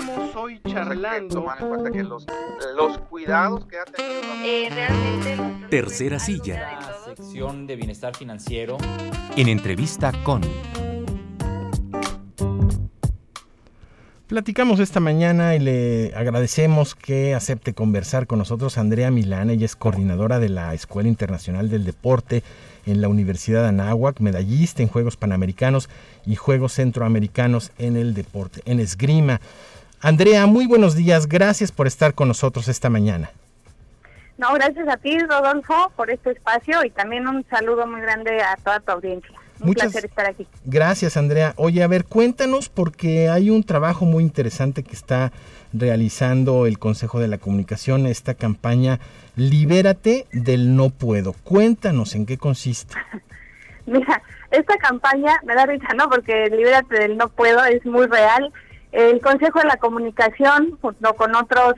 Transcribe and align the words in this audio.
Estamos 0.00 0.34
hoy 0.34 0.58
charlando. 0.66 1.46
que 1.92 2.02
los, 2.02 2.26
los 2.74 2.98
cuidados 3.10 3.66
que 3.66 3.78
ha 3.78 3.84
tenido. 3.84 4.22
Eh, 4.42 4.70
realmente. 4.70 5.68
Tercera 5.68 6.18
silla. 6.18 6.80
La 6.80 7.14
sección 7.14 7.66
de 7.66 7.76
bienestar 7.76 8.16
financiero. 8.16 8.78
En 9.36 9.48
entrevista 9.48 10.10
con. 10.24 10.40
Platicamos 14.26 14.80
esta 14.80 15.00
mañana 15.00 15.54
y 15.54 15.58
le 15.58 16.14
agradecemos 16.16 16.94
que 16.94 17.34
acepte 17.34 17.74
conversar 17.74 18.26
con 18.26 18.38
nosotros 18.38 18.78
Andrea 18.78 19.10
Milán. 19.10 19.50
Ella 19.50 19.66
es 19.66 19.76
coordinadora 19.76 20.38
de 20.38 20.48
la 20.48 20.72
Escuela 20.72 21.10
Internacional 21.10 21.68
del 21.68 21.84
Deporte 21.84 22.42
en 22.86 23.02
la 23.02 23.08
Universidad 23.08 23.62
de 23.62 23.68
Anáhuac, 23.68 24.20
medallista 24.20 24.82
en 24.82 24.88
Juegos 24.88 25.18
Panamericanos 25.18 25.90
y 26.24 26.36
Juegos 26.36 26.72
Centroamericanos 26.72 27.72
en 27.76 27.98
el 27.98 28.14
deporte, 28.14 28.62
en 28.64 28.80
esgrima. 28.80 29.42
Andrea, 30.02 30.46
muy 30.46 30.66
buenos 30.66 30.96
días. 30.96 31.28
Gracias 31.28 31.70
por 31.70 31.86
estar 31.86 32.14
con 32.14 32.28
nosotros 32.28 32.68
esta 32.68 32.88
mañana. 32.88 33.30
No, 34.38 34.54
gracias 34.54 34.88
a 34.88 34.96
ti, 34.96 35.18
Rodolfo, 35.18 35.92
por 35.94 36.10
este 36.10 36.30
espacio 36.30 36.82
y 36.82 36.90
también 36.90 37.28
un 37.28 37.44
saludo 37.50 37.86
muy 37.86 38.00
grande 38.00 38.40
a 38.40 38.56
toda 38.56 38.80
tu 38.80 38.92
audiencia. 38.92 39.30
Un 39.60 39.74
placer 39.74 40.06
estar 40.06 40.24
aquí. 40.24 40.46
Gracias, 40.64 41.18
Andrea. 41.18 41.52
Oye, 41.56 41.82
a 41.82 41.86
ver, 41.86 42.06
cuéntanos 42.06 42.70
porque 42.70 43.28
hay 43.28 43.50
un 43.50 43.62
trabajo 43.62 44.06
muy 44.06 44.24
interesante 44.24 44.82
que 44.82 44.94
está 44.94 45.32
realizando 45.74 46.64
el 46.64 46.78
Consejo 46.78 47.20
de 47.20 47.28
la 47.28 47.36
Comunicación, 47.36 48.06
esta 48.06 48.32
campaña 48.32 49.00
Libérate 49.36 50.26
del 50.32 50.74
no 50.76 50.88
puedo. 50.88 51.34
Cuéntanos 51.44 52.14
en 52.14 52.24
qué 52.24 52.38
consiste. 52.38 52.94
Mira, 53.86 54.22
esta 54.50 54.78
campaña 54.78 55.38
me 55.44 55.54
da 55.54 55.66
risa, 55.66 55.88
¿no? 55.94 56.08
Porque 56.08 56.46
Libérate 56.46 56.94
del 56.94 57.18
no 57.18 57.28
puedo 57.28 57.62
es 57.66 57.84
muy 57.84 58.06
real. 58.06 58.50
El 58.92 59.20
Consejo 59.20 59.60
de 59.60 59.68
la 59.68 59.76
Comunicación, 59.76 60.78
junto 60.80 61.14
con 61.14 61.34
otras 61.36 61.74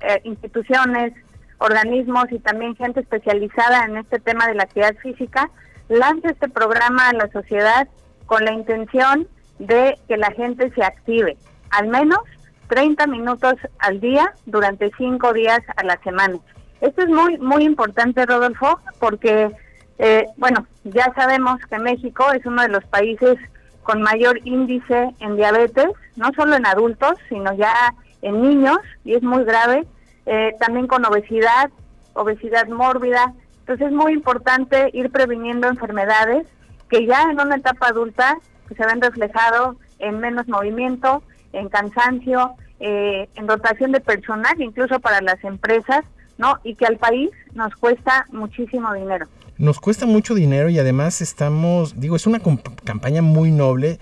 eh, 0.00 0.20
instituciones, 0.24 1.12
organismos 1.58 2.26
y 2.30 2.38
también 2.38 2.76
gente 2.76 3.00
especializada 3.00 3.84
en 3.84 3.96
este 3.96 4.18
tema 4.20 4.46
de 4.46 4.54
la 4.54 4.64
actividad 4.64 4.94
física, 4.96 5.50
lanza 5.88 6.30
este 6.30 6.48
programa 6.48 7.08
a 7.08 7.12
la 7.12 7.30
sociedad 7.30 7.88
con 8.26 8.44
la 8.44 8.52
intención 8.52 9.28
de 9.58 9.98
que 10.08 10.16
la 10.16 10.30
gente 10.32 10.70
se 10.74 10.82
active, 10.82 11.36
al 11.70 11.88
menos 11.88 12.20
30 12.68 13.06
minutos 13.06 13.54
al 13.78 14.00
día 14.00 14.32
durante 14.46 14.90
cinco 14.96 15.32
días 15.32 15.60
a 15.76 15.84
la 15.84 16.00
semana. 16.02 16.38
Esto 16.80 17.02
es 17.02 17.08
muy, 17.08 17.38
muy 17.38 17.64
importante, 17.64 18.24
Rodolfo, 18.26 18.80
porque, 18.98 19.50
eh, 19.98 20.26
bueno, 20.36 20.66
ya 20.84 21.12
sabemos 21.14 21.60
que 21.68 21.78
México 21.78 22.32
es 22.32 22.44
uno 22.46 22.62
de 22.62 22.68
los 22.68 22.84
países 22.84 23.36
con 23.82 24.02
mayor 24.02 24.40
índice 24.44 25.10
en 25.20 25.36
diabetes, 25.36 25.88
no 26.16 26.30
solo 26.36 26.56
en 26.56 26.66
adultos, 26.66 27.14
sino 27.28 27.52
ya 27.54 27.94
en 28.22 28.42
niños, 28.42 28.78
y 29.04 29.14
es 29.14 29.22
muy 29.22 29.44
grave, 29.44 29.84
eh, 30.26 30.54
también 30.60 30.86
con 30.86 31.04
obesidad, 31.04 31.70
obesidad 32.14 32.68
mórbida, 32.68 33.34
entonces 33.60 33.88
es 33.88 33.92
muy 33.92 34.12
importante 34.12 34.90
ir 34.92 35.10
previniendo 35.10 35.68
enfermedades 35.68 36.46
que 36.88 37.06
ya 37.06 37.22
en 37.22 37.40
una 37.40 37.56
etapa 37.56 37.88
adulta 37.88 38.38
pues, 38.68 38.76
se 38.76 38.86
ven 38.86 39.00
reflejados 39.00 39.76
en 39.98 40.18
menos 40.18 40.46
movimiento, 40.48 41.22
en 41.52 41.68
cansancio, 41.68 42.54
eh, 42.80 43.28
en 43.36 43.46
dotación 43.46 43.92
de 43.92 44.00
personal, 44.00 44.60
incluso 44.60 45.00
para 45.00 45.20
las 45.20 45.42
empresas, 45.44 46.04
¿no? 46.38 46.58
Y 46.64 46.74
que 46.74 46.86
al 46.86 46.98
país 46.98 47.30
nos 47.54 47.74
cuesta 47.76 48.26
muchísimo 48.32 48.92
dinero. 48.94 49.26
Nos 49.58 49.80
cuesta 49.80 50.06
mucho 50.06 50.34
dinero 50.34 50.68
y 50.70 50.78
además 50.78 51.20
estamos, 51.20 52.00
digo, 52.00 52.16
es 52.16 52.26
una 52.26 52.40
campaña 52.84 53.22
muy 53.22 53.50
noble 53.50 53.98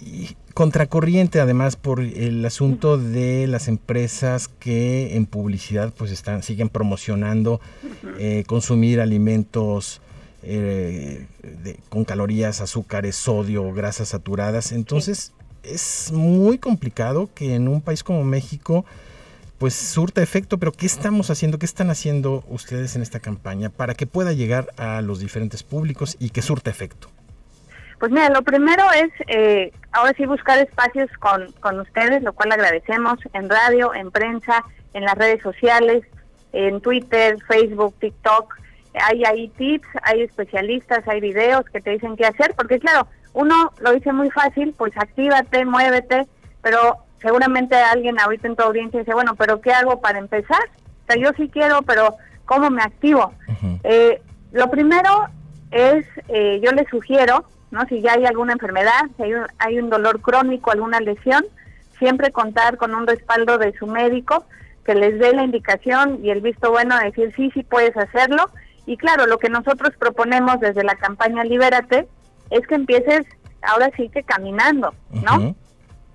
y 0.00 0.36
contracorriente 0.54 1.40
además 1.40 1.74
por 1.74 2.00
el 2.00 2.44
asunto 2.44 2.96
de 2.96 3.48
las 3.48 3.66
empresas 3.66 4.46
que 4.46 5.16
en 5.16 5.26
publicidad 5.26 5.92
pues 5.96 6.12
están 6.12 6.44
siguen 6.44 6.68
promocionando 6.68 7.60
eh, 8.18 8.44
consumir 8.46 9.00
alimentos 9.00 10.00
eh, 10.44 11.26
con 11.88 12.04
calorías, 12.04 12.60
azúcares, 12.60 13.16
sodio, 13.16 13.72
grasas 13.72 14.10
saturadas. 14.10 14.70
Entonces 14.72 15.32
es 15.64 16.12
muy 16.12 16.58
complicado 16.58 17.30
que 17.34 17.54
en 17.56 17.66
un 17.66 17.80
país 17.80 18.04
como 18.04 18.22
México 18.22 18.84
pues 19.58 19.74
surta 19.74 20.22
efecto, 20.22 20.58
pero 20.58 20.72
¿qué 20.72 20.86
estamos 20.86 21.30
haciendo? 21.30 21.58
¿Qué 21.58 21.66
están 21.66 21.90
haciendo 21.90 22.44
ustedes 22.48 22.96
en 22.96 23.02
esta 23.02 23.20
campaña 23.20 23.70
para 23.70 23.94
que 23.94 24.06
pueda 24.06 24.32
llegar 24.32 24.68
a 24.76 25.00
los 25.00 25.20
diferentes 25.20 25.62
públicos 25.62 26.16
y 26.18 26.30
que 26.30 26.42
surta 26.42 26.70
efecto? 26.70 27.08
Pues 27.98 28.10
mira, 28.10 28.28
lo 28.28 28.42
primero 28.42 28.82
es 28.92 29.10
eh, 29.28 29.72
ahora 29.92 30.12
sí 30.16 30.26
buscar 30.26 30.58
espacios 30.58 31.08
con, 31.20 31.52
con 31.60 31.80
ustedes, 31.80 32.22
lo 32.22 32.32
cual 32.32 32.52
agradecemos 32.52 33.18
en 33.32 33.48
radio, 33.48 33.94
en 33.94 34.10
prensa, 34.10 34.64
en 34.92 35.04
las 35.04 35.14
redes 35.14 35.42
sociales, 35.42 36.04
en 36.52 36.80
Twitter, 36.80 37.36
Facebook, 37.46 37.94
TikTok. 38.00 38.54
Hay 38.94 39.24
ahí 39.24 39.48
tips, 39.56 39.88
hay 40.02 40.22
especialistas, 40.22 41.06
hay 41.08 41.20
videos 41.20 41.64
que 41.66 41.80
te 41.80 41.90
dicen 41.90 42.16
qué 42.16 42.26
hacer, 42.26 42.54
porque 42.56 42.78
claro, 42.78 43.08
uno 43.32 43.72
lo 43.80 43.92
dice 43.92 44.12
muy 44.12 44.30
fácil, 44.30 44.74
pues 44.76 44.92
actívate, 44.96 45.64
muévete, 45.64 46.26
pero 46.62 47.03
seguramente 47.24 47.74
alguien 47.74 48.20
ahorita 48.20 48.46
en 48.46 48.54
tu 48.54 48.62
audiencia 48.62 49.00
dice, 49.00 49.14
bueno, 49.14 49.34
pero 49.34 49.60
¿qué 49.60 49.72
hago 49.72 50.00
para 50.00 50.18
empezar? 50.18 50.62
O 51.02 51.12
sea, 51.12 51.16
yo 51.20 51.30
sí 51.36 51.48
quiero, 51.48 51.82
pero 51.82 52.14
¿cómo 52.44 52.70
me 52.70 52.82
activo? 52.82 53.32
eh, 53.82 54.22
lo 54.52 54.70
primero 54.70 55.28
es, 55.72 56.06
eh, 56.28 56.60
yo 56.62 56.70
les 56.70 56.88
sugiero 56.88 57.44
¿no? 57.74 57.84
Si 57.88 58.00
ya 58.00 58.12
hay 58.12 58.24
alguna 58.24 58.52
enfermedad, 58.52 59.02
si 59.16 59.24
hay 59.24 59.34
un, 59.34 59.46
hay 59.58 59.78
un 59.80 59.90
dolor 59.90 60.20
crónico, 60.20 60.70
alguna 60.70 61.00
lesión, 61.00 61.44
siempre 61.98 62.30
contar 62.30 62.76
con 62.76 62.94
un 62.94 63.06
respaldo 63.06 63.58
de 63.58 63.76
su 63.76 63.86
médico 63.86 64.46
que 64.84 64.94
les 64.94 65.18
dé 65.18 65.32
la 65.34 65.42
indicación 65.42 66.20
y 66.22 66.30
el 66.30 66.40
visto 66.40 66.70
bueno 66.70 66.96
de 66.96 67.06
decir 67.06 67.32
sí, 67.34 67.50
sí 67.52 67.64
puedes 67.64 67.96
hacerlo. 67.96 68.48
Y 68.86 68.96
claro, 68.96 69.26
lo 69.26 69.38
que 69.38 69.48
nosotros 69.48 69.90
proponemos 69.98 70.60
desde 70.60 70.84
la 70.84 70.94
campaña 70.94 71.42
Libérate 71.42 72.06
es 72.50 72.66
que 72.66 72.76
empieces 72.76 73.26
ahora 73.62 73.90
sí 73.96 74.08
que 74.08 74.22
caminando, 74.22 74.94
¿no? 75.10 75.56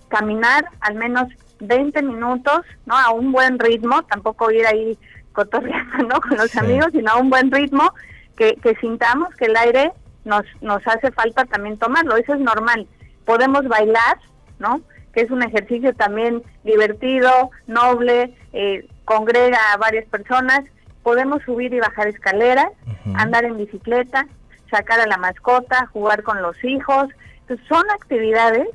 Caminar 0.09 0.65
al 0.81 0.95
menos 0.95 1.27
20 1.59 2.01
minutos, 2.03 2.61
¿no? 2.85 2.97
A 2.97 3.11
un 3.11 3.31
buen 3.31 3.59
ritmo, 3.59 4.03
tampoco 4.03 4.51
ir 4.51 4.65
ahí 4.65 4.97
cotorreando, 5.33 5.97
¿no? 6.07 6.21
Con 6.21 6.37
los 6.37 6.55
amigos, 6.55 6.89
sino 6.91 7.11
a 7.11 7.17
un 7.17 7.29
buen 7.29 7.51
ritmo, 7.51 7.93
que, 8.35 8.55
que 8.55 8.75
sintamos 8.75 9.33
que 9.35 9.45
el 9.45 9.57
aire 9.57 9.91
nos, 10.23 10.45
nos 10.61 10.85
hace 10.87 11.11
falta 11.11 11.45
también 11.45 11.77
tomarlo, 11.77 12.15
eso 12.17 12.33
es 12.33 12.39
normal. 12.39 12.87
Podemos 13.25 13.67
bailar, 13.67 14.17
¿no? 14.59 14.81
Que 15.13 15.21
es 15.21 15.31
un 15.31 15.43
ejercicio 15.43 15.93
también 15.95 16.43
divertido, 16.63 17.51
noble, 17.67 18.35
eh, 18.53 18.87
congrega 19.05 19.59
a 19.73 19.77
varias 19.77 20.05
personas. 20.05 20.61
Podemos 21.03 21.41
subir 21.43 21.73
y 21.73 21.79
bajar 21.79 22.07
escaleras, 22.07 22.67
andar 23.15 23.45
en 23.45 23.57
bicicleta, 23.57 24.27
sacar 24.69 24.99
a 24.99 25.07
la 25.07 25.17
mascota, 25.17 25.87
jugar 25.87 26.23
con 26.23 26.41
los 26.41 26.63
hijos. 26.63 27.07
Entonces, 27.41 27.65
son 27.67 27.83
actividades 27.91 28.67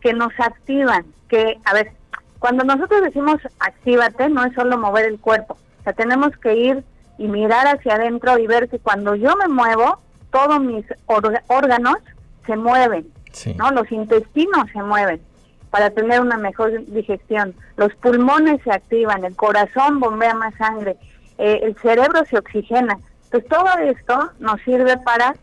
que 0.00 0.12
nos 0.12 0.32
activan, 0.38 1.04
que, 1.28 1.58
a 1.64 1.74
ver, 1.74 1.92
cuando 2.38 2.64
nosotros 2.64 3.02
decimos 3.02 3.36
actívate, 3.58 4.28
no 4.28 4.44
es 4.44 4.54
solo 4.54 4.78
mover 4.78 5.06
el 5.06 5.18
cuerpo, 5.18 5.56
o 5.80 5.82
sea, 5.84 5.92
tenemos 5.92 6.36
que 6.36 6.54
ir 6.54 6.84
y 7.18 7.26
mirar 7.26 7.66
hacia 7.66 7.96
adentro 7.96 8.38
y 8.38 8.46
ver 8.46 8.68
que 8.68 8.78
cuando 8.78 9.14
yo 9.16 9.36
me 9.36 9.48
muevo, 9.48 9.98
todos 10.30 10.60
mis 10.60 10.84
órganos 11.48 11.96
se 12.46 12.56
mueven, 12.56 13.10
¿no? 13.56 13.70
Los 13.72 13.90
intestinos 13.90 14.70
se 14.72 14.82
mueven 14.82 15.20
para 15.70 15.90
tener 15.90 16.20
una 16.20 16.36
mejor 16.36 16.84
digestión, 16.86 17.54
los 17.76 17.94
pulmones 17.96 18.62
se 18.62 18.70
activan, 18.70 19.24
el 19.24 19.36
corazón 19.36 20.00
bombea 20.00 20.34
más 20.34 20.54
sangre, 20.54 20.96
eh, 21.36 21.60
el 21.62 21.76
cerebro 21.76 22.24
se 22.24 22.38
oxigena. 22.38 22.98
Entonces 23.24 23.48
todo 23.50 23.68
esto 23.82 24.30
nos 24.38 24.60
sirve 24.62 24.96
para 24.98 25.34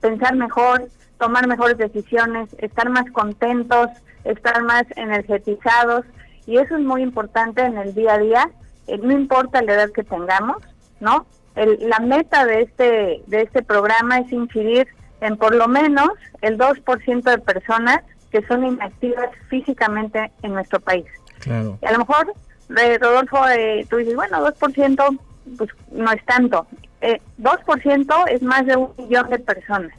pensar 0.00 0.34
mejor, 0.36 0.88
tomar 1.22 1.46
mejores 1.46 1.78
decisiones, 1.78 2.48
estar 2.58 2.90
más 2.90 3.08
contentos, 3.12 3.86
estar 4.24 4.60
más 4.64 4.82
energetizados 4.96 6.04
y 6.48 6.58
eso 6.58 6.74
es 6.74 6.82
muy 6.82 7.00
importante 7.00 7.62
en 7.62 7.78
el 7.78 7.94
día 7.94 8.14
a 8.14 8.18
día, 8.18 8.50
eh, 8.88 8.98
no 8.98 9.12
importa 9.12 9.62
la 9.62 9.74
edad 9.74 9.90
que 9.92 10.02
tengamos, 10.02 10.56
¿no? 10.98 11.26
la 11.54 12.00
meta 12.00 12.44
de 12.44 12.62
este, 12.62 13.22
de 13.26 13.42
este 13.42 13.62
programa 13.62 14.18
es 14.18 14.32
incidir 14.32 14.88
en 15.20 15.36
por 15.36 15.54
lo 15.54 15.68
menos 15.68 16.08
el 16.40 16.58
2% 16.58 17.22
de 17.22 17.38
personas 17.38 18.00
que 18.32 18.44
son 18.46 18.66
inactivas 18.66 19.28
físicamente 19.48 20.32
en 20.42 20.54
nuestro 20.54 20.80
país. 20.80 21.04
Claro. 21.38 21.78
Y 21.82 21.86
a 21.86 21.92
lo 21.92 21.98
mejor, 21.98 22.32
eh, 22.78 22.98
Rodolfo, 22.98 23.46
eh, 23.48 23.86
tú 23.88 23.98
dices, 23.98 24.16
bueno, 24.16 24.40
2% 24.44 25.18
pues 25.56 25.70
no 25.92 26.10
es 26.10 26.24
tanto. 26.24 26.66
Eh, 27.02 27.20
2% 27.38 28.24
es 28.30 28.42
más 28.42 28.64
de 28.64 28.76
un 28.76 28.90
millón 28.96 29.28
de 29.28 29.38
personas. 29.40 29.90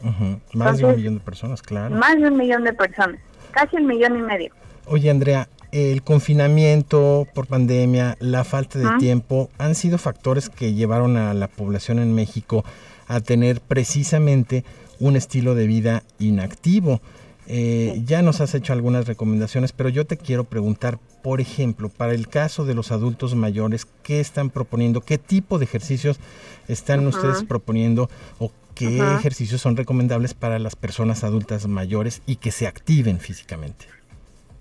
Más 0.53 0.77
de 0.77 0.85
un 0.85 0.95
millón 0.95 1.15
de 1.15 1.19
personas, 1.19 1.61
claro. 1.61 1.93
Más 1.95 2.15
de 2.15 2.27
un 2.27 2.37
millón 2.37 2.63
de 2.63 2.73
personas, 2.73 3.19
casi 3.51 3.75
un 3.75 3.87
millón 3.87 4.17
y 4.17 4.21
medio. 4.21 4.53
Oye, 4.85 5.09
Andrea, 5.09 5.49
el 5.73 6.01
confinamiento 6.01 7.27
por 7.33 7.47
pandemia, 7.47 8.15
la 8.19 8.43
falta 8.43 8.79
de 8.79 8.97
tiempo, 8.99 9.49
han 9.57 9.75
sido 9.75 9.97
factores 9.97 10.49
que 10.49 10.73
llevaron 10.73 11.17
a 11.17 11.33
la 11.33 11.47
población 11.47 11.99
en 11.99 12.13
México 12.13 12.63
a 13.07 13.19
tener 13.19 13.59
precisamente 13.59 14.63
un 14.99 15.15
estilo 15.15 15.55
de 15.55 15.67
vida 15.67 16.03
inactivo. 16.19 17.01
Eh, 17.47 18.01
ya 18.05 18.21
nos 18.21 18.39
has 18.41 18.55
hecho 18.55 18.73
algunas 18.73 19.05
recomendaciones, 19.05 19.73
pero 19.73 19.89
yo 19.89 20.05
te 20.05 20.17
quiero 20.17 20.45
preguntar, 20.45 20.97
por 21.21 21.41
ejemplo, 21.41 21.89
para 21.89 22.13
el 22.13 22.27
caso 22.27 22.65
de 22.65 22.73
los 22.73 22.91
adultos 22.91 23.35
mayores, 23.35 23.85
¿qué 24.03 24.19
están 24.19 24.49
proponiendo? 24.49 25.01
¿Qué 25.01 25.17
tipo 25.17 25.59
de 25.59 25.65
ejercicios 25.65 26.19
están 26.67 27.05
ustedes 27.05 27.43
proponiendo 27.43 28.09
o 28.39 28.51
qué 28.75 28.99
ejercicios 29.15 29.61
son 29.61 29.75
recomendables 29.75 30.33
para 30.33 30.57
las 30.59 30.75
personas 30.75 31.23
adultas 31.23 31.67
mayores 31.67 32.21
y 32.25 32.37
que 32.37 32.51
se 32.51 32.65
activen 32.65 33.19
físicamente? 33.19 33.85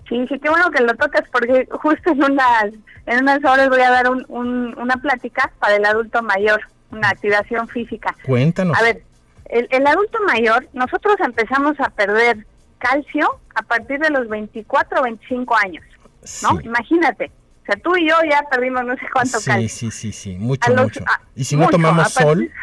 Sí, 0.08 0.26
sí, 0.28 0.38
qué 0.40 0.50
bueno 0.50 0.70
que 0.70 0.82
lo 0.82 0.94
tocas 0.94 1.22
porque 1.32 1.66
justo 1.70 2.10
en 2.10 2.22
unas, 2.22 2.64
en 3.06 3.22
unas 3.22 3.44
horas 3.44 3.68
voy 3.68 3.80
a 3.80 3.90
dar 3.90 4.10
un, 4.10 4.76
una 4.76 4.96
plática 4.96 5.52
para 5.58 5.76
el 5.76 5.84
adulto 5.86 6.22
mayor, 6.22 6.60
una 6.90 7.08
activación 7.08 7.68
física. 7.68 8.14
Cuéntanos. 8.26 8.76
A 8.76 8.82
ver, 8.82 9.04
el, 9.46 9.68
el 9.70 9.86
adulto 9.86 10.18
mayor, 10.26 10.66
nosotros 10.74 11.16
empezamos 11.20 11.78
a 11.80 11.88
perder 11.90 12.44
calcio 12.82 13.38
a 13.54 13.62
partir 13.62 14.00
de 14.00 14.10
los 14.10 14.28
24 14.28 15.00
o 15.00 15.02
25 15.04 15.56
años, 15.56 15.84
¿no? 16.42 16.60
Imagínate. 16.60 17.30
O 17.62 17.64
sea, 17.64 17.76
tú 17.76 17.96
y 17.96 18.08
yo 18.08 18.16
ya 18.28 18.42
perdimos 18.50 18.84
no 18.84 18.94
sé 18.94 19.06
cuánto 19.12 19.38
calcio. 19.44 19.68
Sí, 19.68 19.68
sí, 19.68 19.90
sí, 19.90 20.12
sí, 20.12 20.36
mucho, 20.36 20.74
mucho. 20.74 21.04
¿Y 21.36 21.44
si 21.44 21.56
no 21.56 21.68
tomamos 21.68 22.12
sol? 22.12 22.50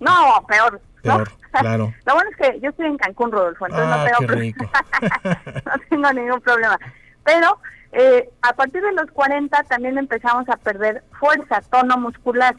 No, 0.00 0.46
peor. 0.46 0.80
Peor, 1.02 1.28
claro. 1.50 1.92
Lo 2.06 2.14
bueno 2.14 2.30
es 2.30 2.36
que 2.36 2.60
yo 2.60 2.70
estoy 2.70 2.86
en 2.86 2.98
Cancún, 2.98 3.32
Rodolfo, 3.32 3.66
entonces 3.66 3.88
no 3.88 3.94
ah, 3.94 4.06
tengo 4.06 4.32
rico. 4.32 4.64
no 5.66 5.72
tengo 5.90 6.12
ningún 6.12 6.40
problema. 6.40 6.78
Pero 7.24 7.58
eh, 7.90 8.30
a 8.42 8.52
partir 8.52 8.80
de 8.80 8.92
los 8.92 9.10
40 9.10 9.64
también 9.64 9.98
empezamos 9.98 10.48
a 10.48 10.56
perder 10.56 11.02
fuerza, 11.18 11.62
tono 11.62 11.96
muscular. 11.96 12.54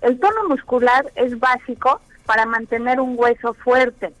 El 0.00 0.20
tono 0.20 0.48
muscular 0.48 1.10
es 1.16 1.40
básico 1.40 2.00
para 2.24 2.46
mantener 2.46 3.00
un 3.00 3.16
hueso 3.18 3.54
fuerte. 3.54 4.14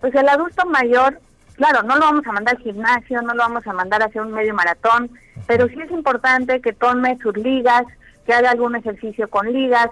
Pues 0.00 0.14
el 0.14 0.26
adulto 0.26 0.64
mayor 0.64 1.20
Claro, 1.60 1.82
no 1.82 1.94
lo 1.96 2.06
vamos 2.06 2.26
a 2.26 2.32
mandar 2.32 2.56
al 2.56 2.62
gimnasio, 2.62 3.20
no 3.20 3.34
lo 3.34 3.42
vamos 3.42 3.66
a 3.66 3.74
mandar 3.74 4.00
a 4.00 4.06
hacer 4.06 4.22
un 4.22 4.32
medio 4.32 4.54
maratón, 4.54 5.10
pero 5.46 5.68
sí 5.68 5.76
es 5.78 5.90
importante 5.90 6.62
que 6.62 6.72
tome 6.72 7.18
sus 7.18 7.36
ligas, 7.36 7.82
que 8.24 8.32
haga 8.32 8.52
algún 8.52 8.76
ejercicio 8.76 9.28
con 9.28 9.52
ligas, 9.52 9.90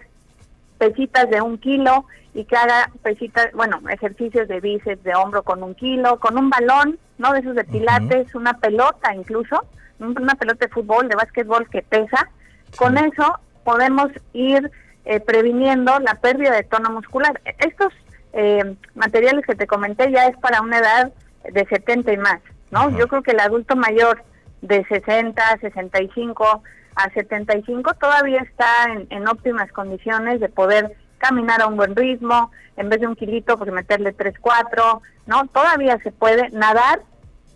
pesitas 0.79 1.29
de 1.29 1.43
un 1.43 1.59
kilo 1.59 2.07
y 2.33 2.45
que 2.45 2.57
haga 2.57 2.91
pesitas, 3.03 3.53
bueno, 3.53 3.83
ejercicios 3.91 4.49
de 4.49 4.61
bíceps, 4.61 5.05
de 5.05 5.15
hombro 5.15 5.43
con 5.43 5.63
un 5.63 5.75
kilo, 5.75 6.19
con 6.19 6.39
un 6.39 6.49
balón, 6.49 6.99
¿no? 7.19 7.35
De 7.35 7.41
esos 7.41 7.55
de 7.55 7.65
pilates, 7.65 8.35
una 8.35 8.55
pelota 8.55 9.15
incluso, 9.15 9.67
una 9.99 10.37
pelota 10.37 10.65
de 10.65 10.73
fútbol, 10.73 11.07
de 11.07 11.17
básquetbol 11.17 11.69
que 11.69 11.83
pesa. 11.83 12.31
Con 12.77 12.97
eso 12.97 13.41
podemos 13.65 14.11
ir 14.33 14.71
eh, 15.05 15.21
previniendo 15.21 15.99
la 15.99 16.15
pérdida 16.15 16.53
de 16.53 16.63
tono 16.63 16.89
muscular. 16.89 17.39
Estos 17.59 17.93
eh, 18.33 18.75
materiales 18.95 19.45
que 19.45 19.55
te 19.55 19.67
comenté 19.67 20.11
ya 20.11 20.29
es 20.29 20.37
para 20.39 20.63
una 20.63 20.79
edad 20.79 21.13
de 21.53 21.67
70 21.67 22.13
y 22.13 22.17
más, 22.17 22.41
¿no? 22.71 22.91
Yo 22.97 23.09
creo 23.09 23.23
que 23.23 23.33
el 23.33 23.41
adulto 23.41 23.77
mayor 23.77 24.23
de 24.61 24.85
60, 24.87 25.59
65 25.61 26.63
a 26.95 27.11
75 27.11 27.95
todavía 27.95 28.41
está 28.41 28.67
en, 29.09 29.29
óptimas 29.29 29.71
condiciones 29.73 30.41
de 30.41 30.49
poder 30.49 30.97
caminar 31.19 31.63
a 31.63 31.67
un 31.67 31.77
buen 31.77 31.95
ritmo, 31.95 32.51
en 32.77 32.89
vez 32.89 33.01
de 33.01 33.07
un 33.07 33.15
kilito, 33.15 33.57
pues 33.57 33.71
meterle 33.73 34.13
3, 34.13 34.35
4, 34.41 35.03
¿no? 35.27 35.47
Todavía 35.47 35.99
se 36.03 36.13
puede 36.13 36.51
nadar, 36.51 37.03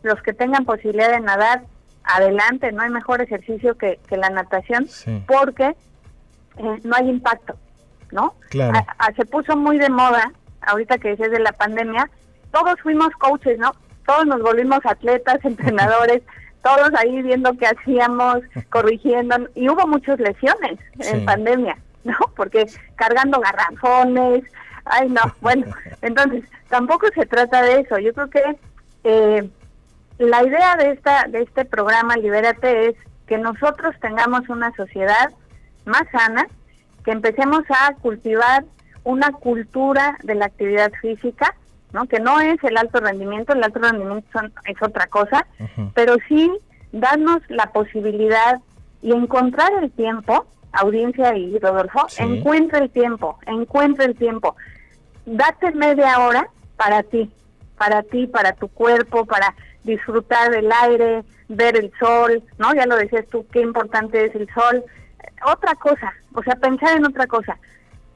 los 0.02 0.20
que 0.22 0.32
tengan 0.32 0.64
posibilidad 0.64 1.10
de 1.10 1.20
nadar, 1.20 1.62
adelante, 2.04 2.72
no 2.72 2.82
hay 2.82 2.90
mejor 2.90 3.20
ejercicio 3.20 3.76
que, 3.76 3.98
la 4.10 4.30
natación, 4.30 4.86
porque 5.26 5.76
eh, 6.56 6.80
no 6.84 6.96
hay 6.96 7.08
impacto, 7.08 7.56
¿no? 8.10 8.34
Claro. 8.50 8.84
se 9.16 9.24
puso 9.26 9.56
muy 9.56 9.78
de 9.78 9.90
moda, 9.90 10.32
ahorita 10.60 10.98
que 10.98 11.12
es 11.12 11.18
de 11.18 11.40
la 11.40 11.52
pandemia, 11.52 12.10
todos 12.52 12.80
fuimos 12.80 13.10
coaches, 13.18 13.58
¿no? 13.58 13.72
Todos 14.06 14.26
nos 14.26 14.42
volvimos 14.42 14.80
atletas, 14.84 15.38
entrenadores, 15.44 16.22
todos 16.62 16.90
ahí 16.98 17.22
viendo 17.22 17.56
qué 17.56 17.66
hacíamos, 17.66 18.38
corrigiendo, 18.70 19.48
y 19.54 19.68
hubo 19.68 19.86
muchas 19.86 20.18
lesiones 20.20 20.78
en 21.00 21.24
pandemia, 21.24 21.76
¿no? 22.04 22.16
Porque 22.36 22.66
cargando 22.96 23.40
garrafones, 23.40 24.44
ay 24.84 25.08
no, 25.08 25.20
bueno, 25.40 25.66
entonces 26.00 26.44
tampoco 26.68 27.06
se 27.14 27.26
trata 27.26 27.62
de 27.62 27.80
eso. 27.80 27.98
Yo 27.98 28.12
creo 28.12 28.30
que 28.30 28.56
eh, 29.04 29.48
la 30.18 30.44
idea 30.44 30.76
de 30.76 30.90
esta 30.92 31.26
de 31.28 31.42
este 31.42 31.64
programa 31.64 32.16
Libérate 32.16 32.88
es 32.88 32.96
que 33.26 33.38
nosotros 33.38 33.94
tengamos 34.00 34.48
una 34.48 34.72
sociedad 34.74 35.30
más 35.84 36.04
sana, 36.12 36.46
que 37.04 37.10
empecemos 37.10 37.62
a 37.68 37.94
cultivar 37.94 38.64
una 39.04 39.32
cultura 39.32 40.16
de 40.22 40.36
la 40.36 40.46
actividad 40.46 40.92
física 41.00 41.56
¿no? 41.92 42.06
Que 42.06 42.20
no 42.20 42.40
es 42.40 42.62
el 42.64 42.76
alto 42.76 43.00
rendimiento, 43.00 43.52
el 43.52 43.62
alto 43.62 43.78
rendimiento 43.78 44.40
es 44.64 44.82
otra 44.82 45.06
cosa, 45.06 45.46
pero 45.94 46.16
sí 46.28 46.50
darnos 46.92 47.40
la 47.48 47.66
posibilidad 47.72 48.60
y 49.02 49.12
encontrar 49.12 49.72
el 49.82 49.90
tiempo, 49.90 50.46
audiencia 50.72 51.36
y 51.36 51.58
Rodolfo, 51.58 52.06
encuentra 52.18 52.78
el 52.78 52.90
tiempo, 52.90 53.38
encuentra 53.46 54.04
el 54.04 54.16
tiempo. 54.16 54.56
Date 55.26 55.72
media 55.72 56.18
hora 56.20 56.48
para 56.76 57.02
ti, 57.02 57.30
para 57.76 58.02
ti, 58.02 58.26
para 58.26 58.52
tu 58.52 58.68
cuerpo, 58.68 59.26
para 59.26 59.54
disfrutar 59.84 60.50
del 60.50 60.70
aire, 60.72 61.24
ver 61.48 61.76
el 61.76 61.92
sol, 61.98 62.42
¿no? 62.58 62.74
Ya 62.74 62.86
lo 62.86 62.96
decías 62.96 63.26
tú, 63.28 63.46
qué 63.52 63.60
importante 63.60 64.24
es 64.24 64.34
el 64.34 64.48
sol. 64.54 64.84
Otra 65.44 65.74
cosa, 65.74 66.12
o 66.34 66.42
sea, 66.42 66.54
pensar 66.56 66.96
en 66.96 67.04
otra 67.04 67.26
cosa. 67.26 67.58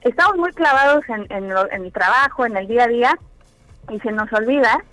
Estamos 0.00 0.36
muy 0.36 0.52
clavados 0.52 1.04
en, 1.08 1.26
en 1.30 1.84
el 1.84 1.92
trabajo, 1.92 2.46
en 2.46 2.56
el 2.56 2.68
día 2.68 2.84
a 2.84 2.88
día, 2.88 3.18
y 3.90 3.98
se 4.00 4.12
nos 4.12 4.32
olvida 4.32 4.84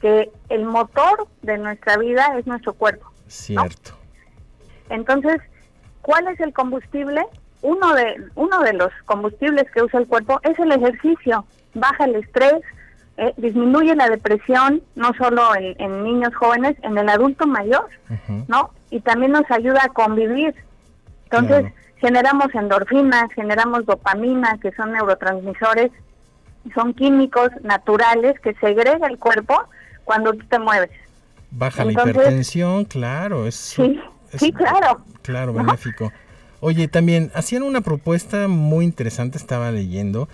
que 0.00 0.30
el 0.48 0.64
motor 0.64 1.28
de 1.42 1.56
nuestra 1.58 1.96
vida 1.96 2.36
es 2.38 2.46
nuestro 2.46 2.74
cuerpo. 2.74 3.10
Cierto. 3.26 3.92
Entonces, 4.90 5.40
¿cuál 6.02 6.28
es 6.28 6.38
el 6.40 6.52
combustible? 6.52 7.24
Uno 7.62 7.94
de, 7.94 8.22
uno 8.34 8.60
de 8.60 8.74
los 8.74 8.90
combustibles 9.06 9.64
que 9.72 9.82
usa 9.82 10.00
el 10.00 10.06
cuerpo 10.06 10.40
es 10.42 10.58
el 10.58 10.72
ejercicio. 10.72 11.46
Baja 11.74 12.04
el 12.04 12.16
estrés, 12.16 12.60
eh, 13.16 13.32
disminuye 13.38 13.94
la 13.96 14.08
depresión, 14.08 14.82
no 14.94 15.12
solo 15.14 15.42
en, 15.56 16.04
niños 16.04 16.34
jóvenes, 16.34 16.76
en 16.82 16.98
el 16.98 17.08
adulto 17.08 17.46
mayor, 17.46 17.88
¿no? 18.48 18.70
Y 18.90 19.00
también 19.00 19.32
nos 19.32 19.50
ayuda 19.50 19.80
a 19.84 19.88
convivir. 19.88 20.54
Entonces, 21.24 21.72
generamos 21.96 22.54
endorfinas, 22.54 23.32
generamos 23.34 23.86
dopamina, 23.86 24.58
que 24.60 24.70
son 24.72 24.92
neurotransmisores 24.92 25.90
son 26.74 26.94
químicos 26.94 27.50
naturales 27.62 28.38
que 28.40 28.54
segrega 28.54 29.06
el 29.06 29.18
cuerpo 29.18 29.54
cuando 30.04 30.32
tú 30.32 30.44
te 30.46 30.58
mueves. 30.58 30.90
Baja 31.50 31.84
la 31.84 31.92
hipertensión, 31.92 32.84
claro, 32.84 33.46
es, 33.46 33.54
sí, 33.54 34.00
sí, 34.36 34.52
claro. 34.52 35.02
Claro, 35.22 35.52
benéfico. 35.52 36.12
Oye, 36.60 36.88
también 36.88 37.30
hacían 37.34 37.62
una 37.62 37.80
propuesta 37.80 38.48
muy 38.48 38.84
interesante, 38.84 39.38
estaba 39.38 39.70
leyendo. 39.70 40.28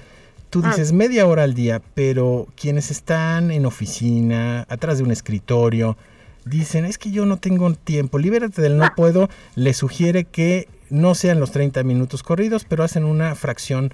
Tú 0.50 0.62
ah. 0.64 0.68
dices 0.68 0.92
media 0.92 1.26
hora 1.26 1.42
al 1.44 1.54
día, 1.54 1.80
pero 1.94 2.46
quienes 2.56 2.90
están 2.90 3.50
en 3.50 3.66
oficina, 3.66 4.66
atrás 4.68 4.98
de 4.98 5.04
un 5.04 5.10
escritorio, 5.10 5.96
dicen, 6.44 6.84
es 6.84 6.98
que 6.98 7.10
yo 7.10 7.26
no 7.26 7.38
tengo 7.38 7.72
tiempo, 7.74 8.18
libérate 8.18 8.62
del 8.62 8.76
no 8.76 8.84
ah. 8.84 8.92
puedo, 8.96 9.28
le 9.54 9.72
sugiere 9.74 10.24
que 10.24 10.68
no 10.90 11.14
sean 11.14 11.40
los 11.40 11.52
30 11.52 11.82
minutos 11.84 12.22
corridos, 12.22 12.64
pero 12.68 12.84
hacen 12.84 13.04
una 13.04 13.34
fracción 13.34 13.92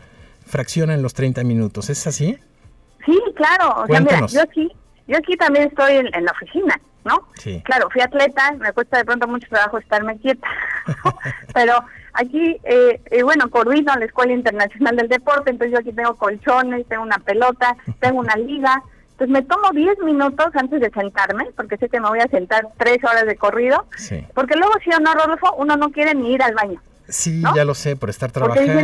fracciona 0.48 0.94
en 0.94 1.02
los 1.02 1.14
30 1.14 1.44
minutos. 1.44 1.90
¿Es 1.90 2.06
así? 2.06 2.38
Sí, 3.04 3.18
claro. 3.36 3.82
O 3.82 3.86
sea, 3.86 4.00
mira, 4.00 4.26
yo 4.26 4.42
aquí, 4.42 4.68
yo 5.06 5.16
aquí 5.16 5.36
también 5.36 5.68
estoy 5.68 5.96
en, 5.96 6.24
la 6.24 6.32
oficina, 6.32 6.78
¿no? 7.04 7.28
Sí. 7.34 7.62
Claro, 7.64 7.88
fui 7.90 8.02
atleta, 8.02 8.52
me 8.58 8.72
cuesta 8.72 8.98
de 8.98 9.04
pronto 9.04 9.26
mucho 9.26 9.48
trabajo 9.48 9.78
estarme 9.78 10.18
quieta, 10.18 10.48
pero 11.54 11.82
aquí, 12.12 12.58
eh, 12.64 13.00
eh, 13.10 13.22
bueno, 13.22 13.48
coordino 13.48 13.94
la 13.96 14.04
Escuela 14.04 14.32
Internacional 14.32 14.96
del 14.96 15.08
Deporte, 15.08 15.50
entonces 15.50 15.72
yo 15.72 15.78
aquí 15.78 15.92
tengo 15.92 16.14
colchones, 16.16 16.86
tengo 16.86 17.02
una 17.02 17.18
pelota, 17.18 17.76
tengo 18.00 18.18
una 18.20 18.36
liga, 18.36 18.82
entonces 19.12 19.32
me 19.32 19.42
tomo 19.42 19.70
10 19.72 20.00
minutos 20.00 20.48
antes 20.54 20.80
de 20.80 20.90
sentarme, 20.90 21.46
porque 21.56 21.76
sé 21.78 21.88
que 21.88 22.00
me 22.00 22.08
voy 22.08 22.20
a 22.20 22.28
sentar 22.28 22.68
3 22.76 23.02
horas 23.04 23.26
de 23.26 23.36
corrido, 23.36 23.86
sí. 23.96 24.26
porque 24.34 24.56
luego 24.56 24.74
si 24.84 24.90
o 24.90 25.00
no, 25.00 25.14
Rodolfo, 25.14 25.54
uno 25.56 25.76
no 25.76 25.90
quiere 25.90 26.14
ni 26.14 26.34
ir 26.34 26.42
al 26.42 26.54
baño. 26.54 26.80
Sí, 27.08 27.42
ya 27.54 27.64
lo 27.64 27.74
sé, 27.74 27.96
por 27.96 28.10
estar 28.10 28.30
trabajando. 28.30 28.82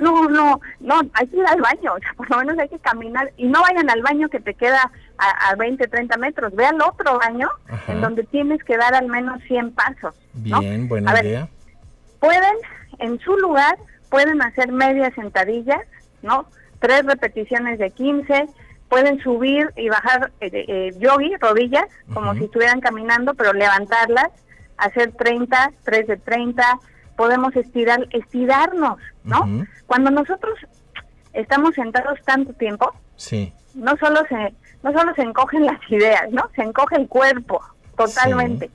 no, 0.00 0.28
no, 0.28 0.60
no, 0.80 1.00
hay 1.14 1.26
que 1.28 1.36
ir 1.38 1.46
al 1.46 1.60
baño, 1.60 1.94
o 1.94 1.98
sea, 1.98 2.12
por 2.14 2.30
lo 2.30 2.36
menos 2.38 2.58
hay 2.58 2.68
que 2.68 2.78
caminar 2.78 3.32
y 3.38 3.46
no 3.46 3.62
vayan 3.62 3.88
al 3.88 4.02
baño 4.02 4.28
que 4.28 4.38
te 4.38 4.52
queda 4.52 4.90
a, 5.16 5.50
a 5.50 5.54
20, 5.56 5.88
30 5.88 6.16
metros, 6.18 6.54
ve 6.54 6.66
al 6.66 6.80
otro 6.82 7.18
baño 7.18 7.48
en 7.86 8.02
donde 8.02 8.24
tienes 8.24 8.62
que 8.64 8.76
dar 8.76 8.94
al 8.94 9.08
menos 9.08 9.42
100 9.44 9.72
pasos. 9.72 10.14
Bien, 10.34 10.88
buena 10.88 11.20
idea. 11.22 11.48
pueden, 12.20 12.56
en 12.98 13.18
su 13.20 13.34
lugar, 13.38 13.76
pueden 14.10 14.42
hacer 14.42 14.70
medias 14.70 15.14
sentadillas, 15.14 15.80
¿no? 16.22 16.46
Tres 16.80 17.04
repeticiones 17.06 17.78
de 17.78 17.90
15, 17.90 18.46
pueden 18.88 19.20
subir 19.20 19.72
y 19.76 19.88
bajar 19.88 20.32
eh, 20.40 20.50
eh, 20.52 20.90
yogi, 20.98 21.34
rodillas, 21.36 21.86
como 22.12 22.34
si 22.34 22.44
estuvieran 22.44 22.80
caminando, 22.80 23.34
pero 23.34 23.52
levantarlas, 23.52 24.28
hacer 24.76 25.12
30, 25.12 25.72
3 25.84 26.06
de 26.06 26.16
30, 26.16 26.78
podemos 27.18 27.54
estirar, 27.56 28.06
estirarnos, 28.12 28.96
¿no? 29.24 29.40
Cuando 29.86 30.10
nosotros 30.12 30.54
estamos 31.32 31.74
sentados 31.74 32.18
tanto 32.24 32.52
tiempo, 32.54 32.94
sí. 33.16 33.52
no 33.74 33.96
solo 33.96 34.20
se, 34.28 34.54
no 34.84 34.92
solo 34.92 35.12
se 35.16 35.22
encogen 35.22 35.66
las 35.66 35.80
ideas, 35.90 36.30
¿no? 36.30 36.48
Se 36.54 36.62
encoge 36.62 36.94
el 36.96 37.08
cuerpo 37.08 37.60
totalmente. 37.96 38.70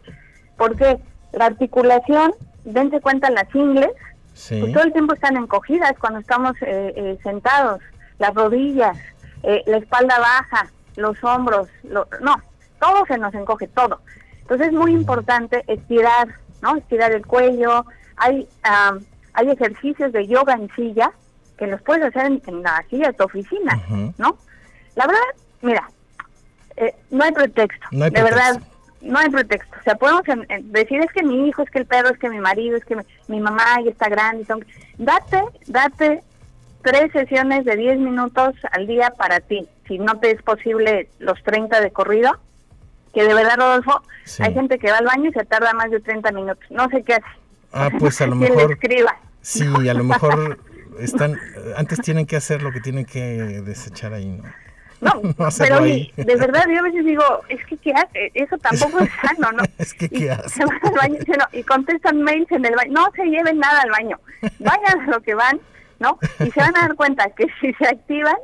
Porque 0.57 0.99
la 1.31 1.45
articulación, 1.45 2.33
dense 2.65 2.99
cuenta, 3.01 3.29
las 3.31 3.47
ingles, 3.55 3.89
Sí. 4.33 4.59
pues 4.59 4.73
todo 4.73 4.83
el 4.83 4.91
tiempo 4.93 5.13
están 5.13 5.37
encogidas 5.37 5.93
cuando 5.99 6.19
estamos 6.19 6.53
eh, 6.63 6.91
eh, 6.95 7.19
sentados, 7.23 7.79
las 8.17 8.33
rodillas, 8.33 8.97
eh, 9.43 9.61
la 9.67 9.77
espalda 9.77 10.17
baja, 10.19 10.71
los 10.95 11.23
hombros, 11.23 11.69
lo- 11.83 12.07
no, 12.19 12.35
todo 12.81 13.05
se 13.07 13.17
nos 13.19 13.31
encoge, 13.35 13.67
todo. 13.67 14.01
Entonces 14.41 14.67
es 14.67 14.73
muy 14.73 14.91
importante 14.91 15.63
estirar, 15.67 16.27
¿no? 16.63 16.75
Estirar 16.75 17.11
el 17.13 17.23
cuello. 17.25 17.85
Hay 18.17 18.47
ah, 18.63 18.97
hay 19.33 19.49
ejercicios 19.49 20.11
de 20.11 20.27
yoga 20.27 20.53
en 20.53 20.69
silla 20.75 21.11
que 21.57 21.67
los 21.67 21.81
puedes 21.81 22.03
hacer 22.03 22.25
en, 22.27 22.41
en 22.47 22.61
la 22.63 22.83
silla 22.89 23.07
de 23.07 23.13
tu 23.13 23.23
oficina. 23.23 23.81
¿no? 24.17 24.37
La 24.95 25.07
verdad, 25.07 25.21
mira, 25.61 25.89
eh, 26.77 26.93
no 27.11 27.23
hay 27.23 27.31
pretexto, 27.31 27.85
No 27.91 28.05
hay 28.05 28.11
de 28.11 28.21
pretexto. 28.21 28.35
verdad, 28.35 28.61
no 29.01 29.19
hay 29.19 29.29
pretexto. 29.29 29.75
O 29.79 29.83
sea, 29.83 29.95
podemos 29.95 30.27
en- 30.27 30.45
en 30.49 30.71
decir 30.71 30.99
es 31.01 31.11
que 31.11 31.23
mi 31.23 31.47
hijo, 31.47 31.61
es 31.63 31.69
que 31.71 31.79
el 31.79 31.85
perro, 31.85 32.09
es 32.09 32.19
que 32.19 32.29
mi 32.29 32.39
marido, 32.39 32.77
es 32.77 32.85
que 32.85 32.95
mi, 32.95 33.03
mi 33.27 33.39
mamá 33.39 33.63
ya 33.83 33.89
está 33.91 34.09
grande. 34.09 34.45
son- 34.45 34.65
Date, 34.97 35.41
date 35.67 36.23
tres 36.83 37.11
sesiones 37.11 37.65
de 37.65 37.75
10 37.75 37.97
minutos 37.99 38.53
al 38.71 38.85
día 38.87 39.11
para 39.11 39.39
ti. 39.39 39.67
Si 39.87 39.97
no 39.99 40.19
te 40.19 40.31
es 40.31 40.41
posible 40.43 41.09
los 41.19 41.41
30 41.43 41.81
de 41.81 41.91
corrido, 41.91 42.31
que 43.13 43.23
de 43.23 43.33
verdad, 43.33 43.57
Rodolfo, 43.57 44.01
Sí. 44.25 44.43
hay 44.43 44.53
gente 44.53 44.77
que 44.79 44.91
va 44.91 44.97
al 44.97 45.05
baño 45.05 45.29
y 45.29 45.33
se 45.33 45.45
tarda 45.45 45.73
más 45.73 45.89
de 45.91 45.99
30 45.99 46.31
minutos. 46.31 46.63
No 46.69 46.87
sé 46.89 47.03
qué 47.03 47.13
hace. 47.15 47.25
Ah, 47.73 47.89
pues 47.97 48.21
a 48.21 48.27
lo 48.27 48.37
¿Quién 48.37 48.51
le 48.55 48.55
mejor, 48.55 48.77
sí, 49.41 49.65
a 49.89 49.93
lo 49.93 50.03
mejor 50.03 50.59
están, 50.99 51.39
antes 51.75 51.99
tienen 52.01 52.25
que 52.25 52.35
hacer 52.35 52.61
lo 52.61 52.71
que 52.71 52.79
tienen 52.81 53.05
que 53.05 53.19
desechar 53.65 54.13
ahí, 54.13 54.27
¿no? 54.27 54.43
No, 55.01 55.21
No 55.37 55.47
pero 55.57 55.79
ahí. 55.79 56.13
de 56.15 56.35
verdad, 56.35 56.65
yo 56.71 56.79
a 56.79 56.83
veces 56.83 57.03
digo, 57.03 57.23
es 57.49 57.65
que 57.65 57.75
¿qué 57.77 57.91
hace? 57.91 58.31
Eso 58.35 58.57
tampoco 58.59 58.99
es 58.99 59.09
sano, 59.21 59.51
¿no? 59.51 59.63
Es 59.77 59.93
que, 59.93 60.07
¿qué 60.07 60.31
hace? 60.31 60.49
se 60.49 60.65
van 60.65 60.79
al 60.83 60.93
baño 60.93 61.17
y, 61.25 61.31
no, 61.31 61.45
y 61.59 61.63
contestan 61.63 62.21
mails 62.21 62.49
en 62.51 62.63
el 62.65 62.75
baño. 62.75 62.91
No 62.93 63.11
se 63.15 63.25
lleven 63.25 63.57
nada 63.59 63.81
al 63.81 63.89
baño. 63.91 64.19
Vayan 64.59 65.01
a 65.01 65.07
lo 65.11 65.21
que 65.21 65.33
van, 65.33 65.59
¿no? 65.99 66.17
Y 66.45 66.51
se 66.51 66.59
van 66.59 66.77
a 66.77 66.81
dar 66.81 66.95
cuenta 66.95 67.25
que 67.35 67.47
si 67.59 67.73
se 67.73 67.85
activan, 67.87 68.35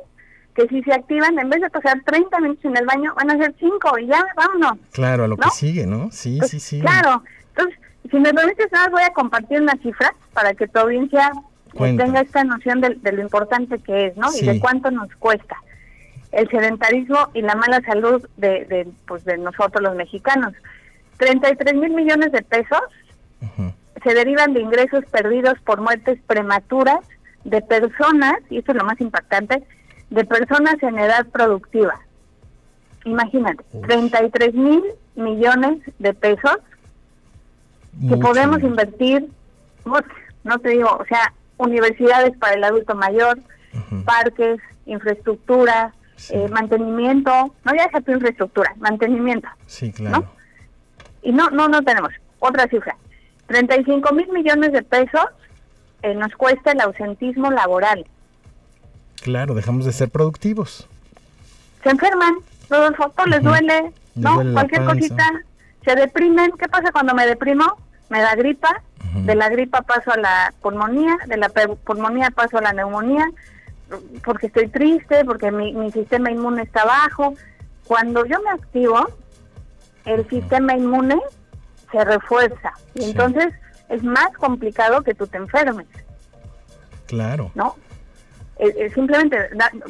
que 0.54 0.66
si 0.68 0.82
se 0.82 0.92
activan, 0.92 1.38
en 1.38 1.48
vez 1.48 1.60
de 1.62 1.70
pasar 1.70 2.02
30 2.04 2.40
minutos 2.40 2.64
en 2.64 2.76
el 2.76 2.84
baño, 2.84 3.14
van 3.14 3.30
a 3.30 3.38
ser 3.38 3.54
5 3.58 3.98
y 4.00 4.06
ya, 4.08 4.22
vámonos. 4.36 4.72
Claro, 4.92 5.24
a 5.24 5.28
lo 5.28 5.36
que 5.36 5.48
sigue, 5.50 5.86
¿no? 5.86 6.10
Sí, 6.10 6.36
Pues, 6.40 6.50
sí, 6.50 6.60
sí. 6.60 6.80
Claro. 6.80 7.22
Entonces, 7.54 7.78
si 8.08 8.18
me 8.18 8.32
permites, 8.32 8.70
nada, 8.72 8.84
más 8.86 8.92
voy 8.92 9.02
a 9.02 9.12
compartir 9.12 9.60
una 9.60 9.76
cifra 9.82 10.14
para 10.32 10.54
que 10.54 10.68
tu 10.68 10.78
audiencia 10.78 11.32
eh, 11.34 11.76
Cuenta. 11.76 12.04
tenga 12.04 12.20
esta 12.20 12.44
noción 12.44 12.80
de, 12.80 12.94
de 12.96 13.12
lo 13.12 13.22
importante 13.22 13.78
que 13.78 14.06
es, 14.06 14.16
¿no? 14.16 14.30
Sí. 14.30 14.44
Y 14.44 14.48
de 14.48 14.60
cuánto 14.60 14.90
nos 14.90 15.14
cuesta 15.16 15.56
el 16.32 16.48
sedentarismo 16.48 17.28
y 17.34 17.42
la 17.42 17.54
mala 17.56 17.80
salud 17.82 18.26
de, 18.36 18.64
de, 18.66 18.88
pues, 19.06 19.24
de 19.24 19.38
nosotros 19.38 19.82
los 19.82 19.96
mexicanos. 19.96 20.54
33 21.18 21.74
mil 21.74 21.90
millones 21.92 22.32
de 22.32 22.42
pesos 22.42 22.80
se 24.02 24.14
derivan 24.14 24.54
de 24.54 24.60
ingresos 24.60 25.04
perdidos 25.10 25.58
por 25.64 25.80
muertes 25.80 26.18
prematuras 26.26 27.00
de 27.44 27.60
personas, 27.60 28.36
y 28.48 28.58
esto 28.58 28.72
es 28.72 28.78
lo 28.78 28.84
más 28.84 29.00
impactante, 29.00 29.62
de 30.08 30.24
personas 30.24 30.82
en 30.82 30.98
edad 30.98 31.26
productiva. 31.26 32.00
Imagínate, 33.04 33.62
Uf. 33.72 33.86
33 33.86 34.54
mil 34.54 34.82
millones 35.16 35.78
de 35.98 36.14
pesos 36.14 36.58
que 38.08 38.16
podemos 38.16 38.60
invertir, 38.62 39.28
no 40.44 40.58
te 40.58 40.68
digo, 40.70 40.96
o 40.98 41.04
sea, 41.06 41.32
universidades 41.58 42.36
para 42.38 42.54
el 42.54 42.64
adulto 42.64 42.94
mayor, 42.94 43.38
parques, 44.04 44.58
infraestructura, 44.86 45.92
Sí. 46.16 46.34
eh, 46.34 46.48
mantenimiento, 46.50 47.30
no 47.64 47.74
ya 47.74 47.84
deja 47.84 48.00
tu 48.02 48.12
infraestructura, 48.12 48.74
mantenimiento. 48.78 49.48
Sí, 49.66 49.90
claro. 49.90 50.18
¿no? 50.20 50.30
Y 51.22 51.32
no, 51.32 51.48
no, 51.50 51.66
no 51.68 51.80
tenemos. 51.82 52.12
Otra 52.40 52.66
cifra. 52.68 52.94
35 53.46 54.12
mil 54.12 54.28
millones 54.30 54.72
de 54.72 54.82
pesos 54.82 55.24
eh, 56.02 56.14
nos 56.14 56.32
cuesta 56.34 56.72
el 56.72 56.80
ausentismo 56.82 57.50
laboral. 57.50 58.06
Claro, 59.22 59.54
dejamos 59.54 59.86
de 59.86 59.92
ser 59.92 60.10
productivos. 60.10 60.86
Se 61.82 61.88
enferman, 61.90 62.34
Rodolfo, 62.68 63.08
todo 63.16 63.26
les 63.26 63.42
duele, 63.42 63.92
¿no? 64.14 64.34
duele 64.36 64.52
Cualquier 64.52 64.84
panza. 64.84 64.94
cosita, 65.00 65.42
se 65.84 65.94
deprimen. 65.94 66.52
¿Qué 66.58 66.68
pasa 66.68 66.92
cuando 66.92 67.14
me 67.14 67.26
deprimo? 67.26 67.64
Me 68.08 68.20
da 68.20 68.34
gripa, 68.34 68.82
de 69.14 69.34
la 69.34 69.48
gripa 69.48 69.82
paso 69.82 70.12
a 70.12 70.16
la 70.16 70.52
pulmonía, 70.60 71.16
de 71.26 71.36
la 71.36 71.48
pulmonía 71.48 72.30
paso 72.30 72.58
a 72.58 72.62
la 72.62 72.72
neumonía, 72.72 73.28
porque 74.24 74.48
estoy 74.48 74.68
triste, 74.68 75.24
porque 75.24 75.50
mi, 75.50 75.72
mi 75.74 75.90
sistema 75.92 76.30
inmune 76.30 76.62
está 76.62 76.84
bajo. 76.84 77.34
Cuando 77.86 78.24
yo 78.24 78.40
me 78.42 78.50
activo, 78.50 79.08
el 80.04 80.28
sistema 80.28 80.74
inmune 80.74 81.20
se 81.92 82.04
refuerza 82.04 82.72
y 82.94 83.02
Sí. 83.02 83.10
entonces 83.10 83.52
es 83.88 84.02
más 84.04 84.30
complicado 84.38 85.02
que 85.02 85.14
tú 85.14 85.26
te 85.26 85.36
enfermes, 85.38 85.86
Claro. 87.06 87.50
¿no? 87.54 87.74
Eh, 88.58 88.72
eh, 88.76 88.90
simplemente 88.94 89.36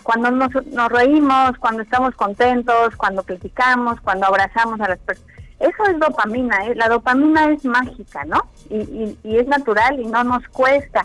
cuando 0.02 0.30
nos, 0.30 0.50
nos 0.66 0.90
reímos, 0.90 1.58
cuando 1.58 1.82
estamos 1.82 2.14
contentos, 2.14 2.94
cuando 2.96 3.22
platicamos, 3.22 4.00
cuando 4.00 4.26
abrazamos 4.26 4.80
a 4.80 4.88
las 4.88 4.98
personas, 5.00 5.30
eso 5.60 5.84
es 5.90 5.98
dopamina, 6.00 6.66
¿eh? 6.66 6.74
la 6.74 6.88
dopamina 6.88 7.52
es 7.52 7.64
mágica, 7.64 8.24
¿no? 8.24 8.42
Y, 8.70 8.76
y, 8.78 9.18
y 9.22 9.36
es 9.36 9.46
natural 9.46 10.00
y 10.00 10.06
no 10.06 10.24
nos 10.24 10.48
cuesta, 10.48 11.04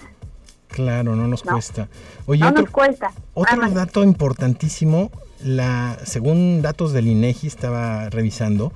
Claro, 0.69 1.15
no 1.15 1.27
nos 1.27 1.45
No. 1.45 1.53
cuesta. 1.53 1.87
Oye, 2.25 2.41
no 2.41 2.49
otro, 2.49 2.61
nos 2.63 2.71
cuesta. 2.71 3.11
otro 3.33 3.69
dato 3.69 4.03
importantísimo, 4.03 5.09
la, 5.41 5.97
según 6.03 6.61
datos 6.61 6.91
del 6.91 7.07
INEGI 7.07 7.47
estaba 7.47 8.09
revisando, 8.09 8.73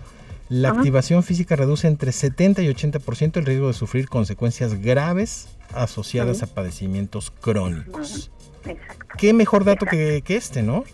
la 0.48 0.69
activación 0.69 1.24
física 1.24 1.55
reduce 1.57 1.88
entre 1.88 2.12
70 2.13 2.62
y 2.62 2.67
80% 2.74 3.38
el 3.38 3.45
riesgo 3.45 3.67
de 3.67 3.74
sufrir 3.74 4.07
consecuencias 4.07 4.75
graves 4.81 5.50
asociadas 5.74 6.41
a 6.41 6.48
padecimientos 6.48 7.31
crónicos. 7.31 8.31
Exacto. 8.65 9.05
Qué 9.17 9.33
mejor 9.33 9.65
dato 9.65 9.86
que, 9.86 10.21
que 10.24 10.38
este, 10.38 10.63
¿no? 10.63 10.86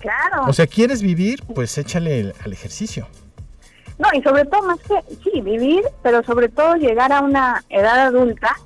Claro. 0.00 0.46
O 0.48 0.52
sea, 0.52 0.66
¿quieres 0.66 1.00
vivir? 1.00 1.44
Pues 1.54 1.78
échale 1.78 2.20
el- 2.20 2.34
al 2.44 2.52
ejercicio. 2.52 3.06
No, 3.98 4.08
y 4.12 4.22
sobre 4.22 4.44
todo, 4.44 4.62
más 4.62 4.80
que, 4.80 5.00
sí, 5.22 5.40
vivir, 5.40 5.84
pero 6.02 6.22
sobre 6.24 6.48
todo 6.48 6.74
llegar 6.74 7.12
a 7.12 7.20
una 7.20 7.64
edad 7.68 8.00
adulta, 8.00 8.56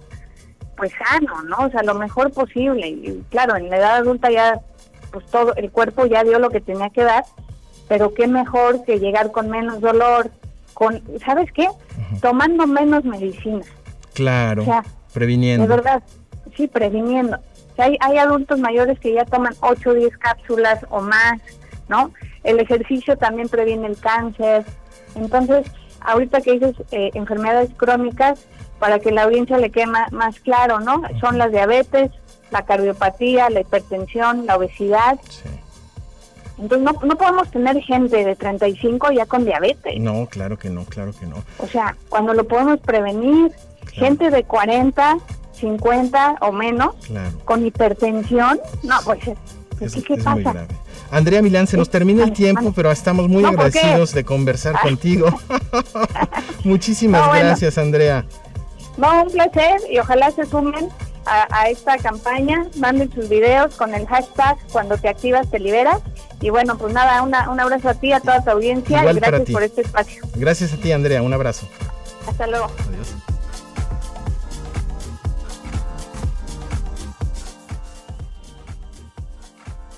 pues 0.76 0.92
sano, 0.92 1.42
¿no? 1.42 1.66
O 1.66 1.70
sea, 1.70 1.82
lo 1.82 1.94
mejor 1.94 2.32
posible. 2.32 2.88
Y 2.88 3.24
claro, 3.30 3.56
en 3.56 3.68
la 3.68 3.76
edad 3.76 3.96
adulta 3.96 4.30
ya, 4.30 4.60
pues 5.12 5.26
todo, 5.26 5.54
el 5.56 5.70
cuerpo 5.70 6.06
ya 6.06 6.24
dio 6.24 6.38
lo 6.38 6.48
que 6.50 6.60
tenía 6.60 6.88
que 6.90 7.02
dar, 7.02 7.24
pero 7.88 8.14
qué 8.14 8.26
mejor 8.26 8.84
que 8.84 8.98
llegar 8.98 9.30
con 9.30 9.50
menos 9.50 9.80
dolor, 9.80 10.30
con, 10.72 11.02
¿sabes 11.24 11.52
qué? 11.52 11.68
Tomando 12.22 12.66
menos 12.66 13.04
medicina. 13.04 13.64
Claro, 14.14 14.62
O 14.62 14.64
sea, 14.64 14.84
previniendo. 15.12 15.66
De 15.66 15.68
verdad, 15.68 16.02
sí, 16.56 16.68
previniendo. 16.68 17.36
O 17.36 17.76
sea, 17.76 17.86
hay, 17.86 17.96
hay 18.00 18.18
adultos 18.18 18.58
mayores 18.58 18.98
que 18.98 19.12
ya 19.12 19.24
toman 19.24 19.54
8 19.60 19.90
o 19.90 19.94
10 19.94 20.16
cápsulas 20.18 20.86
o 20.90 21.00
más, 21.00 21.40
¿no? 21.88 22.12
El 22.44 22.60
ejercicio 22.60 23.16
también 23.16 23.48
previene 23.48 23.88
el 23.88 23.98
cáncer. 23.98 24.64
Entonces, 25.18 25.66
ahorita 26.00 26.40
que 26.40 26.52
dices 26.52 26.74
eh, 26.92 27.10
enfermedades 27.14 27.70
crónicas, 27.76 28.40
para 28.78 29.00
que 29.00 29.10
la 29.10 29.24
audiencia 29.24 29.58
le 29.58 29.70
quede 29.70 29.86
más, 29.86 30.38
claro, 30.40 30.78
¿no? 30.80 31.02
Son 31.20 31.36
las 31.36 31.50
diabetes, 31.50 32.10
la 32.50 32.62
cardiopatía, 32.64 33.50
la 33.50 33.60
hipertensión, 33.60 34.46
la 34.46 34.56
obesidad. 34.56 35.18
Sí. 35.28 35.48
Entonces, 36.60 36.84
no, 36.84 37.06
no 37.06 37.16
podemos 37.16 37.50
tener 37.50 37.80
gente 37.82 38.24
de 38.24 38.36
35 38.36 39.12
ya 39.12 39.26
con 39.26 39.44
diabetes. 39.44 40.00
No, 40.00 40.26
claro 40.26 40.58
que 40.58 40.70
no, 40.70 40.84
claro 40.84 41.12
que 41.18 41.26
no. 41.26 41.36
O 41.58 41.66
sea, 41.68 41.96
cuando 42.08 42.34
lo 42.34 42.46
podemos 42.46 42.78
prevenir, 42.80 43.52
Claro. 43.80 44.06
gente 44.06 44.30
de 44.30 44.44
40, 44.44 45.16
50 45.54 46.36
o 46.42 46.52
menos, 46.52 46.94
Claro. 47.06 47.30
con 47.44 47.64
hipertensión, 47.66 48.60
no, 48.82 48.96
pues, 49.04 49.20
Es, 49.80 49.94
¿qué, 49.94 50.02
qué 50.02 50.14
es 50.14 50.24
muy 50.26 50.42
pasa? 50.44 50.52
grave. 50.52 50.74
Andrea 51.10 51.40
Milán, 51.42 51.66
se 51.66 51.76
nos 51.76 51.88
termina 51.88 52.24
el 52.24 52.32
tiempo, 52.32 52.72
pero 52.74 52.90
estamos 52.90 53.28
muy 53.28 53.44
agradecidos 53.44 54.12
de 54.12 54.24
conversar 54.24 54.74
Ay. 54.76 54.90
contigo. 54.90 55.28
Muchísimas 56.64 57.22
No, 57.22 57.28
bueno. 57.28 57.46
gracias, 57.46 57.78
Andrea. 57.78 58.24
No, 58.96 59.22
un 59.22 59.30
placer 59.30 59.80
y 59.90 59.98
ojalá 59.98 60.30
se 60.30 60.44
sumen 60.44 60.88
a, 61.24 61.46
a 61.50 61.68
esta 61.70 61.96
campaña, 61.98 62.66
manden 62.76 63.12
sus 63.12 63.28
videos 63.28 63.74
con 63.76 63.94
el 63.94 64.06
hashtag 64.06 64.56
cuando 64.72 64.98
te 64.98 65.08
activas 65.08 65.50
te 65.50 65.58
liberas. 65.60 66.00
Y 66.40 66.50
bueno, 66.50 66.76
pues 66.76 66.92
nada, 66.92 67.22
una, 67.22 67.50
un 67.50 67.58
abrazo 67.60 67.88
a 67.88 67.94
ti, 67.94 68.12
a 68.12 68.20
toda 68.20 68.42
tu 68.42 68.50
audiencia 68.50 68.98
Igual 69.00 69.16
y 69.16 69.20
gracias 69.20 69.50
por 69.50 69.62
este 69.62 69.80
espacio. 69.82 70.22
Gracias 70.34 70.72
a 70.72 70.76
ti, 70.76 70.92
Andrea. 70.92 71.22
Un 71.22 71.32
abrazo. 71.32 71.66
Hasta 72.26 72.46
luego. 72.46 72.66
Adiós. 72.66 73.14